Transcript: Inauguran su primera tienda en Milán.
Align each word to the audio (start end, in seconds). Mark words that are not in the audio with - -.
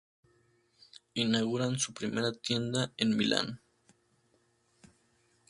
Inauguran 1.13 1.77
su 1.77 1.93
primera 1.93 2.31
tienda 2.31 2.91
en 2.97 3.15
Milán. 3.15 3.61